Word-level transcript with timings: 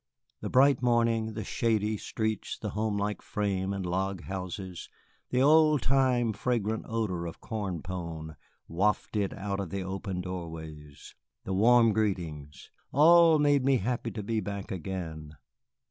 The 0.39 0.49
bright 0.49 0.81
morning, 0.81 1.35
the 1.35 1.43
shady 1.43 1.95
streets, 1.95 2.57
the 2.57 2.71
homelike 2.71 3.21
frame 3.21 3.71
and 3.71 3.85
log 3.85 4.23
houses, 4.23 4.89
the 5.29 5.43
old 5.43 5.83
time 5.83 6.33
fragrant 6.33 6.85
odor 6.89 7.27
of 7.27 7.39
corn 7.39 7.83
pone 7.83 8.35
wafted 8.67 9.31
out 9.35 9.59
of 9.59 9.69
the 9.69 9.83
open 9.83 10.19
doorways, 10.21 11.13
the 11.43 11.53
warm 11.53 11.93
greetings, 11.93 12.71
all 12.91 13.37
made 13.37 13.63
me 13.63 13.77
happy 13.77 14.09
to 14.09 14.23
be 14.23 14.39
back 14.39 14.71
again. 14.71 15.37